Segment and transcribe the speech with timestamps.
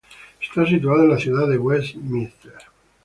[0.41, 2.53] Está situada en la Ciudad de Westminster.